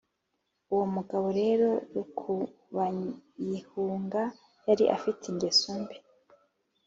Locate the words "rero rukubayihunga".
1.39-4.21